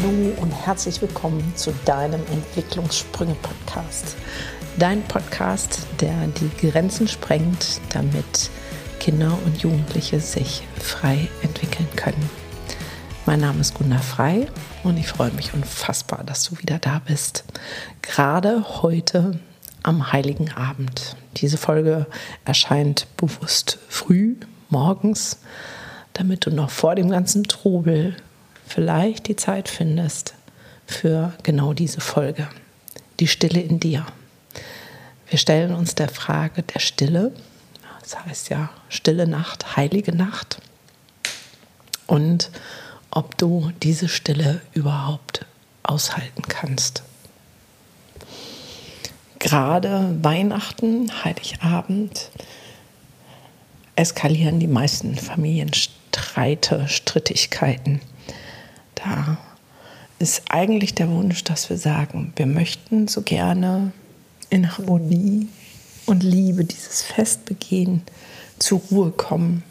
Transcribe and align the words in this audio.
Hallo 0.00 0.32
und 0.40 0.52
herzlich 0.52 1.00
willkommen 1.02 1.52
zu 1.56 1.72
deinem 1.84 2.20
Entwicklungssprünge-Podcast. 2.30 4.16
Dein 4.78 5.02
Podcast, 5.02 5.86
der 6.00 6.14
die 6.28 6.68
Grenzen 6.68 7.08
sprengt, 7.08 7.80
damit 7.92 8.50
Kinder 9.00 9.36
und 9.44 9.60
Jugendliche 9.60 10.20
sich 10.20 10.62
frei 10.78 11.28
entwickeln 11.42 11.88
können. 11.96 12.30
Mein 13.26 13.40
Name 13.40 13.60
ist 13.60 13.74
Gunda 13.74 13.98
Frei 13.98 14.46
und 14.84 14.98
ich 14.98 15.08
freue 15.08 15.32
mich 15.32 15.52
unfassbar, 15.52 16.22
dass 16.24 16.44
du 16.44 16.58
wieder 16.58 16.78
da 16.78 17.00
bist. 17.04 17.44
Gerade 18.02 18.82
heute 18.82 19.40
am 19.82 20.12
Heiligen 20.12 20.52
Abend. 20.52 21.16
Diese 21.38 21.56
Folge 21.56 22.06
erscheint 22.44 23.08
bewusst 23.16 23.78
früh, 23.88 24.36
morgens, 24.68 25.40
damit 26.12 26.46
du 26.46 26.50
noch 26.50 26.70
vor 26.70 26.94
dem 26.94 27.10
ganzen 27.10 27.44
Trubel 27.44 28.14
vielleicht 28.68 29.28
die 29.28 29.36
Zeit 29.36 29.68
findest 29.68 30.34
für 30.86 31.32
genau 31.42 31.72
diese 31.72 32.00
Folge. 32.00 32.48
Die 33.20 33.28
Stille 33.28 33.60
in 33.60 33.80
dir. 33.80 34.06
Wir 35.28 35.38
stellen 35.38 35.74
uns 35.74 35.94
der 35.94 36.08
Frage 36.08 36.62
der 36.62 36.80
Stille, 36.80 37.32
das 38.00 38.24
heißt 38.24 38.48
ja 38.48 38.70
stille 38.88 39.26
Nacht, 39.26 39.76
heilige 39.76 40.14
Nacht, 40.14 40.60
und 42.06 42.50
ob 43.10 43.36
du 43.36 43.70
diese 43.82 44.08
Stille 44.08 44.60
überhaupt 44.72 45.44
aushalten 45.82 46.42
kannst. 46.48 47.02
Gerade 49.38 50.16
Weihnachten, 50.22 51.10
Heiligabend 51.24 52.30
eskalieren 53.94 54.60
die 54.60 54.66
meisten 54.66 55.16
Familienstreite, 55.16 56.88
Strittigkeiten. 56.88 58.00
Da 59.04 59.38
ist 60.18 60.42
eigentlich 60.48 60.94
der 60.94 61.08
Wunsch, 61.08 61.44
dass 61.44 61.70
wir 61.70 61.78
sagen, 61.78 62.32
wir 62.36 62.46
möchten 62.46 63.06
so 63.06 63.22
gerne 63.22 63.92
in 64.50 64.76
Harmonie 64.76 65.48
und 66.06 66.22
Liebe 66.22 66.64
dieses 66.64 67.02
Fest 67.02 67.44
begehen, 67.44 68.02
zur 68.58 68.80
Ruhe 68.90 69.10
kommen 69.12 69.62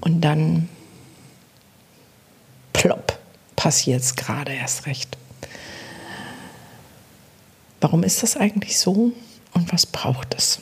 und 0.00 0.20
dann 0.20 0.68
plopp 2.72 3.18
passiert 3.56 4.02
es 4.02 4.14
gerade 4.14 4.52
erst 4.52 4.86
recht. 4.86 5.18
Warum 7.80 8.04
ist 8.04 8.22
das 8.22 8.36
eigentlich 8.36 8.78
so 8.78 9.12
und 9.52 9.72
was 9.72 9.86
braucht 9.86 10.34
es? 10.34 10.60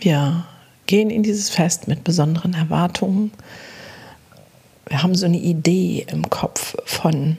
Wir 0.00 0.46
gehen 0.86 1.10
in 1.10 1.22
dieses 1.22 1.50
Fest 1.50 1.88
mit 1.88 2.04
besonderen 2.04 2.54
Erwartungen. 2.54 3.32
Wir 4.88 5.02
haben 5.02 5.14
so 5.14 5.26
eine 5.26 5.38
Idee 5.38 6.06
im 6.08 6.30
Kopf 6.30 6.76
von 6.84 7.36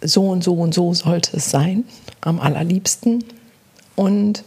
so 0.00 0.28
und 0.28 0.44
so 0.44 0.54
und 0.54 0.72
so 0.72 0.94
sollte 0.94 1.36
es 1.36 1.50
sein, 1.50 1.84
am 2.20 2.38
allerliebsten. 2.38 3.24
Und 3.96 4.44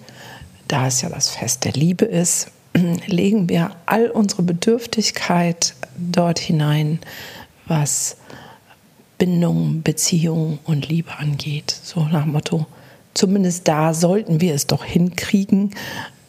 da 0.67 0.87
es 0.87 1.01
ja 1.01 1.09
das 1.09 1.29
Fest 1.29 1.65
der 1.65 1.73
Liebe 1.73 2.05
ist, 2.05 2.51
legen 3.05 3.49
wir 3.49 3.71
all 3.85 4.09
unsere 4.09 4.43
Bedürftigkeit 4.43 5.75
dort 5.97 6.39
hinein, 6.39 6.99
was 7.65 8.15
Bindung, 9.17 9.83
Beziehung 9.83 10.59
und 10.63 10.87
Liebe 10.87 11.11
angeht. 11.17 11.75
So 11.83 12.05
nach 12.05 12.23
dem 12.23 12.31
Motto, 12.31 12.65
zumindest 13.13 13.67
da 13.67 13.93
sollten 13.93 14.39
wir 14.39 14.55
es 14.55 14.65
doch 14.65 14.85
hinkriegen, 14.85 15.75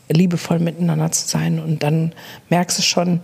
liebevoll 0.08 0.58
miteinander 0.58 1.12
zu 1.12 1.28
sein. 1.28 1.60
Und 1.60 1.84
dann 1.84 2.12
merkst 2.50 2.78
du 2.78 2.82
schon, 2.82 3.20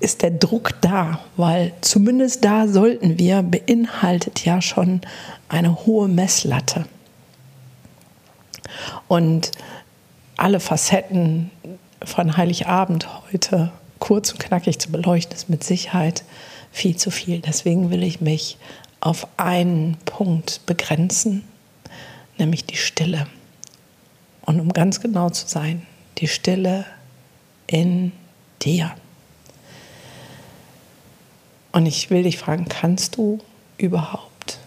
ist 0.00 0.22
der 0.22 0.30
Druck 0.30 0.80
da, 0.80 1.20
weil 1.36 1.72
zumindest 1.80 2.44
da 2.44 2.68
sollten 2.68 3.18
wir, 3.18 3.42
beinhaltet 3.42 4.44
ja 4.44 4.60
schon 4.60 5.00
eine 5.48 5.86
hohe 5.86 6.08
Messlatte. 6.08 6.86
Und 9.08 9.50
alle 10.36 10.60
Facetten 10.60 11.50
von 12.04 12.36
Heiligabend 12.36 13.08
heute 13.32 13.72
kurz 13.98 14.32
und 14.32 14.40
knackig 14.40 14.78
zu 14.78 14.90
beleuchten, 14.90 15.34
ist 15.34 15.48
mit 15.48 15.64
Sicherheit 15.64 16.24
viel 16.72 16.96
zu 16.96 17.10
viel. 17.10 17.40
Deswegen 17.40 17.90
will 17.90 18.02
ich 18.02 18.20
mich 18.20 18.58
auf 19.00 19.26
einen 19.36 19.96
Punkt 20.04 20.60
begrenzen, 20.66 21.44
nämlich 22.36 22.66
die 22.66 22.76
Stille. 22.76 23.26
Und 24.42 24.60
um 24.60 24.72
ganz 24.72 25.00
genau 25.00 25.30
zu 25.30 25.46
sein, 25.46 25.86
die 26.18 26.28
Stille 26.28 26.84
in 27.66 28.12
dir. 28.62 28.94
Und 31.74 31.86
ich 31.86 32.08
will 32.08 32.22
dich 32.22 32.38
fragen, 32.38 32.66
kannst 32.68 33.16
du 33.16 33.40
überhaupt 33.78 34.60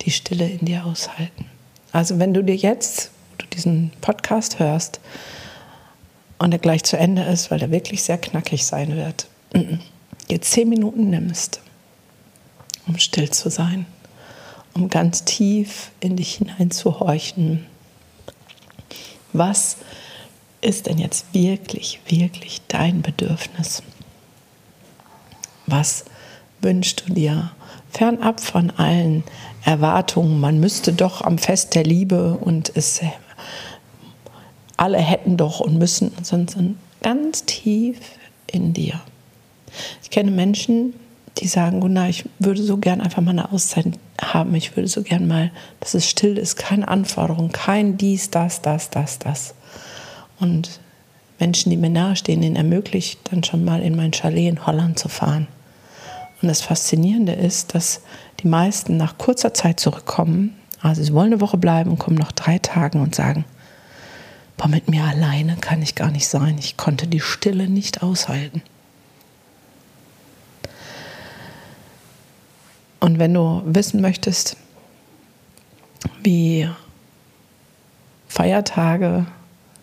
die 0.00 0.10
Stille 0.10 0.48
in 0.48 0.66
dir 0.66 0.84
aushalten? 0.84 1.44
Also 1.92 2.18
wenn 2.18 2.34
du 2.34 2.42
dir 2.42 2.56
jetzt, 2.56 3.12
du 3.38 3.46
diesen 3.46 3.92
Podcast 4.00 4.58
hörst 4.58 4.98
und 6.38 6.50
er 6.50 6.58
gleich 6.58 6.82
zu 6.82 6.98
Ende 6.98 7.22
ist, 7.22 7.52
weil 7.52 7.62
er 7.62 7.70
wirklich 7.70 8.02
sehr 8.02 8.18
knackig 8.18 8.66
sein 8.66 8.96
wird, 8.96 9.28
dir 10.28 10.42
zehn 10.42 10.68
Minuten 10.68 11.10
nimmst, 11.10 11.60
um 12.88 12.98
still 12.98 13.30
zu 13.30 13.48
sein, 13.48 13.86
um 14.74 14.88
ganz 14.88 15.24
tief 15.24 15.92
in 16.00 16.16
dich 16.16 16.34
hineinzuhorchen. 16.34 17.66
Was 19.32 19.76
ist 20.60 20.86
denn 20.86 20.98
jetzt 20.98 21.32
wirklich, 21.32 22.00
wirklich 22.08 22.62
dein 22.66 23.02
Bedürfnis? 23.02 23.84
Was 25.66 26.04
wünschst 26.62 27.04
du 27.06 27.12
dir? 27.12 27.50
Fernab 27.90 28.40
von 28.40 28.70
allen 28.70 29.24
Erwartungen, 29.64 30.40
man 30.40 30.60
müsste 30.60 30.92
doch 30.92 31.22
am 31.22 31.38
Fest 31.38 31.74
der 31.74 31.84
Liebe 31.84 32.34
und 32.34 32.70
es 32.74 33.00
alle 34.76 34.98
hätten 34.98 35.36
doch 35.36 35.60
und 35.60 35.78
müssen, 35.78 36.12
sondern 36.22 36.78
ganz 37.02 37.44
tief 37.44 37.98
in 38.46 38.72
dir. 38.72 39.00
Ich 40.02 40.10
kenne 40.10 40.30
Menschen, 40.30 40.94
die 41.38 41.48
sagen, 41.48 41.80
Gunnar, 41.80 42.08
ich 42.08 42.24
würde 42.38 42.62
so 42.62 42.78
gern 42.78 43.00
einfach 43.00 43.22
mal 43.22 43.32
eine 43.32 43.52
Auszeit 43.52 43.86
haben. 44.20 44.54
Ich 44.54 44.76
würde 44.76 44.88
so 44.88 45.02
gern 45.02 45.26
mal, 45.26 45.50
dass 45.80 45.94
es 45.94 46.08
still 46.08 46.38
ist, 46.38 46.56
keine 46.56 46.88
Anforderung, 46.88 47.52
kein 47.52 47.98
dies, 47.98 48.30
das, 48.30 48.62
das, 48.62 48.90
das, 48.90 49.18
das. 49.18 49.54
Und 50.38 50.80
Menschen, 51.38 51.70
die 51.70 51.76
mir 51.76 51.90
nahestehen, 51.90 52.40
denen 52.40 52.56
ermöglicht, 52.56 53.20
dann 53.30 53.44
schon 53.44 53.64
mal 53.64 53.82
in 53.82 53.96
mein 53.96 54.12
Chalet 54.12 54.48
in 54.48 54.66
Holland 54.66 54.98
zu 54.98 55.08
fahren. 55.08 55.48
Und 56.42 56.48
das 56.48 56.60
Faszinierende 56.60 57.32
ist, 57.32 57.74
dass 57.74 58.02
die 58.40 58.48
meisten 58.48 58.96
nach 58.96 59.18
kurzer 59.18 59.54
Zeit 59.54 59.80
zurückkommen. 59.80 60.56
Also 60.80 61.02
sie 61.02 61.14
wollen 61.14 61.32
eine 61.32 61.40
Woche 61.40 61.56
bleiben 61.56 61.90
und 61.90 61.98
kommen 61.98 62.18
noch 62.18 62.32
drei 62.32 62.58
Tage 62.58 62.98
und 62.98 63.14
sagen, 63.14 63.44
boah, 64.56 64.68
mit 64.68 64.88
mir 64.88 65.04
alleine 65.04 65.56
kann 65.56 65.82
ich 65.82 65.94
gar 65.94 66.10
nicht 66.10 66.28
sein. 66.28 66.56
Ich 66.58 66.76
konnte 66.76 67.06
die 67.06 67.20
Stille 67.20 67.68
nicht 67.68 68.02
aushalten. 68.02 68.62
Und 73.00 73.18
wenn 73.18 73.34
du 73.34 73.62
wissen 73.64 74.00
möchtest, 74.00 74.56
wie 76.22 76.68
Feiertage, 78.28 79.26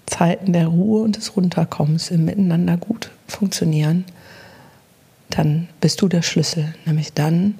Zeiten 0.05 0.53
der 0.53 0.67
Ruhe 0.67 1.03
und 1.03 1.15
des 1.15 1.35
Runterkommens 1.35 2.11
im 2.11 2.25
Miteinander 2.25 2.77
gut 2.77 3.11
funktionieren, 3.27 4.05
dann 5.35 5.67
bist 5.81 6.01
du 6.01 6.07
der 6.07 6.21
Schlüssel. 6.21 6.75
Nämlich 6.85 7.13
dann, 7.13 7.55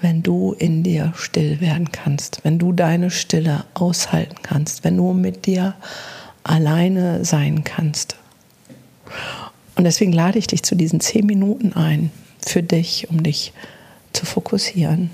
wenn 0.00 0.22
du 0.22 0.54
in 0.58 0.82
dir 0.82 1.12
still 1.16 1.60
werden 1.60 1.90
kannst, 1.92 2.40
wenn 2.44 2.58
du 2.58 2.72
deine 2.72 3.10
Stille 3.10 3.64
aushalten 3.74 4.36
kannst, 4.42 4.84
wenn 4.84 4.96
du 4.96 5.12
mit 5.12 5.46
dir 5.46 5.74
alleine 6.44 7.24
sein 7.24 7.64
kannst. 7.64 8.16
Und 9.76 9.84
deswegen 9.84 10.12
lade 10.12 10.38
ich 10.38 10.46
dich 10.46 10.62
zu 10.62 10.74
diesen 10.74 11.00
zehn 11.00 11.26
Minuten 11.26 11.72
ein 11.72 12.10
für 12.38 12.62
dich, 12.62 13.08
um 13.10 13.22
dich 13.22 13.52
zu 14.12 14.24
fokussieren. 14.24 15.10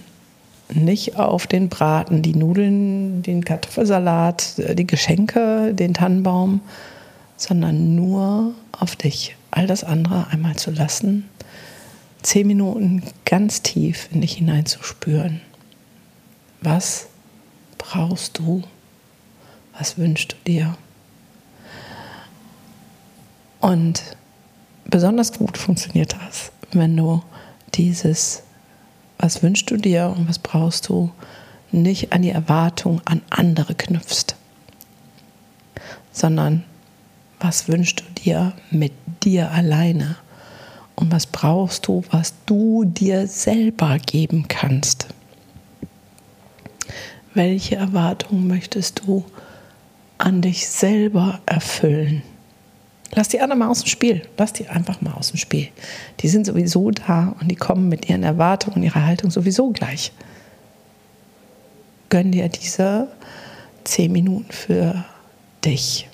Nicht 0.73 1.17
auf 1.17 1.47
den 1.47 1.69
Braten, 1.69 2.23
die 2.23 2.35
Nudeln, 2.35 3.23
den 3.23 3.45
Kartoffelsalat, 3.45 4.55
die 4.77 4.87
Geschenke, 4.87 5.73
den 5.73 5.95
Tannenbaum, 5.95 6.61
sondern 7.37 7.95
nur 7.95 8.55
auf 8.73 8.97
dich. 8.97 9.37
All 9.51 9.67
das 9.67 9.85
andere 9.85 10.27
einmal 10.31 10.57
zu 10.57 10.71
lassen, 10.71 11.29
zehn 12.27 12.47
Minuten 12.47 13.03
ganz 13.25 13.63
tief 13.63 14.09
in 14.11 14.21
dich 14.21 14.35
hineinzuspüren. 14.35 15.41
Was 16.61 17.07
brauchst 17.79 18.39
du? 18.39 18.63
Was 19.79 19.99
wünschst 19.99 20.33
du 20.33 20.37
dir? 20.47 20.77
Und 23.61 24.03
besonders 24.85 25.33
gut 25.33 25.57
funktioniert 25.57 26.17
das, 26.27 26.51
wenn 26.73 26.97
du 26.97 27.23
dieses 27.75 28.43
was 29.19 29.43
wünschst 29.43 29.71
du 29.71 29.77
dir 29.77 30.15
und 30.17 30.29
was 30.29 30.39
brauchst 30.39 30.89
du, 30.89 31.11
nicht 31.73 32.13
an 32.13 32.23
die 32.23 32.31
Erwartung 32.31 33.01
an 33.05 33.23
andere 33.31 33.75
knüpfst, 33.75 34.37
sondern 36.13 36.65
was 37.41 37.69
wünschst 37.69 38.01
du 38.01 38.23
dir 38.23 38.53
mit 38.71 38.93
dir 39.25 39.51
alleine 39.51 40.17
Und 40.97 41.13
was 41.13 41.27
brauchst 41.27 41.87
du, 41.87 42.03
was 42.11 42.35
du 42.47 42.85
dir 42.85 43.27
selber 43.29 43.99
geben 43.99 44.47
kannst? 44.49 45.09
Welche 47.35 47.77
Erwartungen 47.77 48.47
möchtest 48.47 49.03
du 49.07 49.25
an 50.17 50.41
dich 50.41 50.67
selber 50.67 51.41
erfüllen? 51.45 52.23
Lass 53.13 53.29
die 53.29 53.41
anderen 53.41 53.61
mal 53.61 53.69
aus 53.69 53.83
dem 53.83 53.89
Spiel. 53.89 54.23
Lass 54.39 54.55
die 54.55 54.69
einfach 54.69 55.01
mal 55.03 55.13
aus 55.13 55.29
dem 55.29 55.37
Spiel. 55.37 55.69
Die 56.21 56.29
sind 56.29 56.47
sowieso 56.47 56.91
da 56.91 57.37
und 57.41 57.51
die 57.51 57.57
kommen 57.57 57.89
mit 57.89 58.09
ihren 58.09 58.23
Erwartungen 58.23 58.77
und 58.77 58.83
ihrer 58.83 59.05
Haltung 59.05 59.31
sowieso 59.31 59.71
gleich. 59.71 60.13
Gönn 62.09 62.33
dir 62.33 62.49
diese 62.49 63.09
zehn 63.85 64.13
Minuten 64.13 64.51
für 64.51 65.05
dich. 65.65 66.09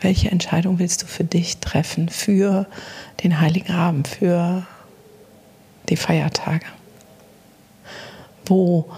Welche 0.00 0.30
Entscheidung 0.30 0.78
willst 0.78 1.02
du 1.02 1.06
für 1.06 1.24
dich 1.24 1.58
treffen, 1.58 2.08
für 2.08 2.66
den 3.22 3.40
Heiligen 3.40 3.72
Abend, 3.72 4.06
für 4.06 4.66
die 5.88 5.96
Feiertage? 5.96 6.66
Wo 8.46 8.88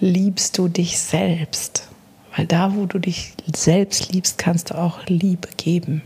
liebst 0.00 0.56
du 0.56 0.68
dich 0.68 0.98
selbst? 0.98 1.88
Weil 2.34 2.46
da, 2.46 2.74
wo 2.74 2.86
du 2.86 2.98
dich 2.98 3.34
selbst 3.54 4.12
liebst, 4.12 4.38
kannst 4.38 4.70
du 4.70 4.78
auch 4.78 5.04
Liebe 5.06 5.48
geben. 5.56 6.02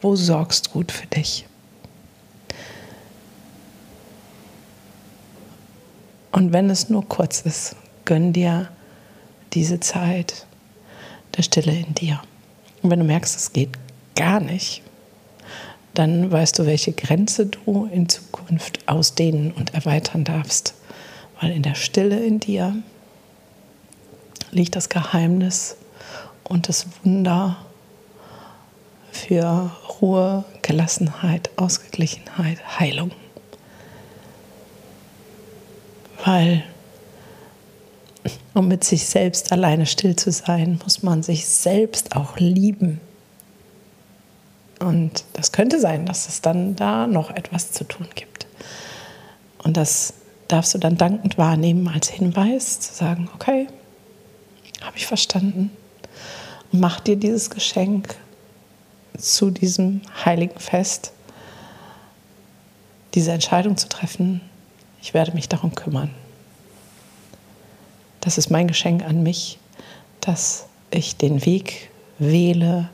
Wo 0.00 0.16
sorgst 0.16 0.66
du 0.66 0.70
gut 0.70 0.92
für 0.92 1.06
dich? 1.06 1.46
Und 6.30 6.52
wenn 6.52 6.68
es 6.68 6.88
nur 6.88 7.08
kurz 7.08 7.42
ist, 7.42 7.76
gönn 8.04 8.32
dir 8.32 8.68
diese 9.52 9.78
Zeit 9.78 10.46
der 11.36 11.42
Stille 11.42 11.72
in 11.72 11.94
dir. 11.94 12.20
Und 12.84 12.90
wenn 12.90 12.98
du 12.98 13.06
merkst, 13.06 13.34
es 13.34 13.54
geht 13.54 13.70
gar 14.14 14.40
nicht, 14.40 14.82
dann 15.94 16.30
weißt 16.30 16.58
du, 16.58 16.66
welche 16.66 16.92
Grenze 16.92 17.46
du 17.46 17.88
in 17.90 18.10
Zukunft 18.10 18.86
ausdehnen 18.86 19.52
und 19.52 19.72
erweitern 19.72 20.24
darfst. 20.24 20.74
Weil 21.40 21.52
in 21.52 21.62
der 21.62 21.76
Stille 21.76 22.22
in 22.22 22.40
dir 22.40 22.76
liegt 24.50 24.76
das 24.76 24.90
Geheimnis 24.90 25.78
und 26.42 26.68
das 26.68 26.86
Wunder 27.02 27.56
für 29.12 29.70
Ruhe, 30.02 30.44
Gelassenheit, 30.60 31.48
Ausgeglichenheit, 31.56 32.78
Heilung. 32.78 33.12
Weil 36.22 36.64
um 38.54 38.68
mit 38.68 38.84
sich 38.84 39.06
selbst 39.06 39.52
alleine 39.52 39.84
still 39.84 40.14
zu 40.16 40.30
sein, 40.30 40.80
muss 40.82 41.02
man 41.02 41.22
sich 41.22 41.46
selbst 41.46 42.16
auch 42.16 42.38
lieben. 42.38 43.00
Und 44.78 45.24
das 45.32 45.52
könnte 45.52 45.80
sein, 45.80 46.06
dass 46.06 46.28
es 46.28 46.40
dann 46.40 46.76
da 46.76 47.06
noch 47.06 47.30
etwas 47.30 47.72
zu 47.72 47.84
tun 47.84 48.06
gibt. 48.14 48.46
Und 49.58 49.76
das 49.76 50.14
darfst 50.48 50.74
du 50.74 50.78
dann 50.78 50.96
dankend 50.96 51.36
wahrnehmen 51.36 51.88
als 51.88 52.08
Hinweis, 52.08 52.80
zu 52.80 52.94
sagen, 52.94 53.28
okay, 53.34 53.66
habe 54.82 54.96
ich 54.96 55.06
verstanden. 55.06 55.70
Und 56.70 56.80
mach 56.80 57.00
dir 57.00 57.16
dieses 57.16 57.50
Geschenk 57.50 58.14
zu 59.18 59.50
diesem 59.50 60.02
heiligen 60.24 60.58
Fest, 60.58 61.12
diese 63.14 63.32
Entscheidung 63.32 63.76
zu 63.76 63.88
treffen, 63.88 64.40
ich 65.00 65.14
werde 65.14 65.32
mich 65.32 65.48
darum 65.48 65.74
kümmern. 65.74 66.10
Das 68.24 68.38
ist 68.38 68.48
mein 68.48 68.68
Geschenk 68.68 69.04
an 69.04 69.22
mich, 69.22 69.58
dass 70.22 70.64
ich 70.90 71.16
den 71.16 71.44
Weg 71.44 71.90
wähle 72.18 72.88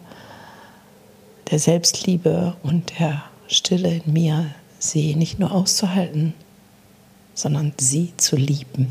der 1.50 1.60
Selbstliebe 1.60 2.56
und 2.64 2.98
der 2.98 3.22
Stille 3.46 4.00
in 4.04 4.12
mir, 4.12 4.54
sie 4.80 5.14
nicht 5.14 5.38
nur 5.38 5.52
auszuhalten, 5.52 6.34
sondern 7.34 7.72
sie 7.78 8.12
zu 8.16 8.34
lieben. 8.34 8.88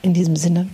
In 0.00 0.14
diesem 0.14 0.36
Sinne 0.36 0.68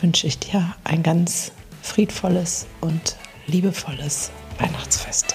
wünsche 0.00 0.26
ich 0.26 0.38
dir 0.38 0.74
ein 0.82 1.02
ganz 1.02 1.52
friedvolles 1.82 2.66
und 2.80 3.16
liebevolles 3.46 4.30
Weihnachtsfest. 4.58 5.33